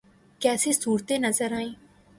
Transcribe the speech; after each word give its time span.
کیسی 0.41 0.71
صورتیں 0.81 1.17
نظر 1.25 1.51
آئیں؟ 1.59 1.73